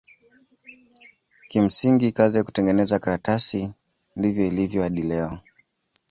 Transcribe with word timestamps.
Kimsingi 1.49 2.07
kazi 2.17 2.37
ya 2.37 2.43
kutengeneza 2.43 2.99
karatasi 3.03 3.61
ndivyo 4.17 4.45
ilivyo 4.47 4.81
hadi 4.83 5.01
leo. 5.01 5.39